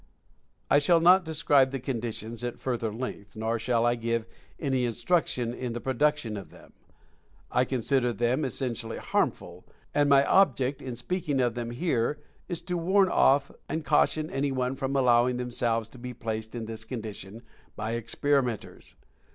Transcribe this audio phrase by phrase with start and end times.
[0.67, 4.25] I shall not describe the conditions at further length, nor shall I give
[4.59, 6.73] any instructions in the production of them.
[7.51, 12.17] I consider them essentially harmful, and my object in speaking of them here
[12.47, 16.83] is to warn off and caution anyone from allowing themselves to be placed in this
[16.83, 17.43] condition
[17.75, 18.95] by experimenters.